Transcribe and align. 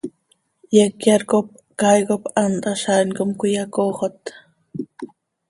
Yecyar 0.75 1.21
cop 1.31 1.47
caay 1.79 2.01
cop 2.09 2.23
hant 2.39 2.57
hazaain 2.69 3.09
com 3.17 3.29
cöiyacoxot. 3.39 4.19